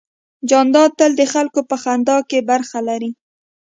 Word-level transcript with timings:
جانداد 0.49 0.91
تل 0.99 1.11
د 1.19 1.23
خلکو 1.33 1.59
په 1.69 1.75
خندا 1.83 2.17
کې 2.29 2.39
برخه 2.49 2.79
لري. 2.89 3.11